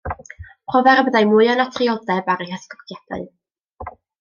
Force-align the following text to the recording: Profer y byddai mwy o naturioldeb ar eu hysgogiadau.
Profer 0.71 1.01
y 1.01 1.03
byddai 1.09 1.27
mwy 1.33 1.51
o 1.55 1.57
naturioldeb 1.59 2.33
ar 2.37 2.43
eu 2.47 2.51
hysgogiadau. 2.55 3.29